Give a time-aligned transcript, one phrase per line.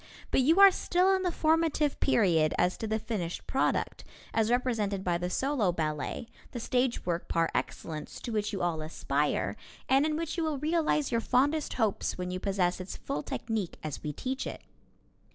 [0.31, 5.03] But you are still in the formative period as to the finished product, as represented
[5.03, 9.55] by the solo ballet, the stage work par excellence, to which you all aspire,
[9.87, 13.77] and in which you will realize your fondest hopes when you possess its full technique
[13.83, 14.63] as we teach it.